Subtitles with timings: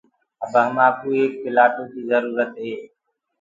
[0.43, 2.73] اَب همآنڪوٚ ايڪَ پِلآٽو ڪيٚ جروٚرت هي۔